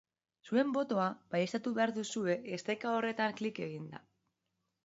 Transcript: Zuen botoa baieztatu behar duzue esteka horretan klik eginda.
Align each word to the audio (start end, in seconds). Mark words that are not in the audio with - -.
Zuen 0.51 0.71
botoa 0.77 1.03
baieztatu 1.35 1.75
behar 1.77 1.93
duzue 1.99 2.39
esteka 2.57 2.97
horretan 2.97 3.37
klik 3.43 3.63
eginda. 3.67 4.05